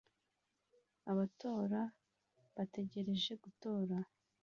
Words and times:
Abatora 1.11 1.81
bategereje 2.55 3.31
gutora 3.43 3.97